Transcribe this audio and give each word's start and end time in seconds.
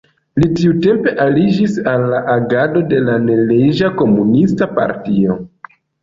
Li 0.41 0.47
tiutempe 0.59 1.11
aliĝis 1.25 1.75
al 1.91 2.05
la 2.13 2.21
agado 2.35 2.81
de 2.93 3.01
la 3.09 3.17
neleĝa 3.25 3.91
komunista 3.99 4.69
partio. 4.79 5.37